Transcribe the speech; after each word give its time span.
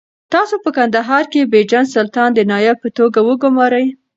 تاسو 0.33 0.55
په 0.63 0.69
کندهار 0.77 1.23
کې 1.31 1.49
بېجن 1.53 1.85
سلطان 1.95 2.29
د 2.33 2.39
نایب 2.51 2.77
په 2.83 2.89
توګه 2.97 3.19
وګمارئ. 3.27 3.85